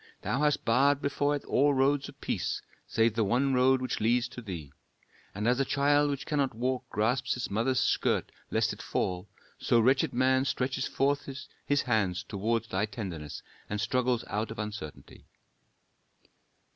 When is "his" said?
11.67-11.81